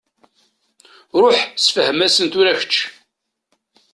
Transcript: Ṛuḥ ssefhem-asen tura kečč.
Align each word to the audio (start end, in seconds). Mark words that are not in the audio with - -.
Ṛuḥ 1.21 1.37
ssefhem-asen 1.63 2.27
tura 2.31 2.53
kečč. 2.59 2.75